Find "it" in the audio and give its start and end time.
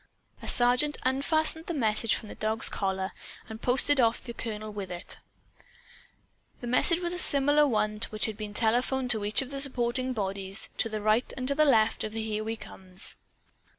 4.89-5.19